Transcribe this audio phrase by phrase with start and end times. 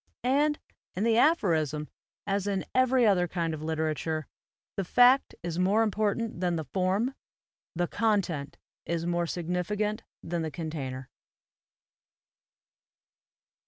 [0.23, 0.57] And
[0.95, 1.87] in the aphorism,
[2.25, 4.25] as in every other kind of literature,
[4.75, 7.13] the fact is more important than the form,
[7.75, 11.11] the content is more significant than the container.